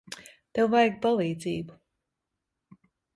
Tev 0.59 0.69
vajag 0.75 0.95
palīdzību. 1.03 1.77